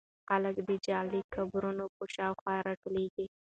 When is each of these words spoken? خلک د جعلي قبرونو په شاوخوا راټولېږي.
خلک 0.27 0.55
د 0.67 0.69
جعلي 0.85 1.21
قبرونو 1.33 1.85
په 1.95 2.03
شاوخوا 2.15 2.55
راټولېږي. 2.67 3.25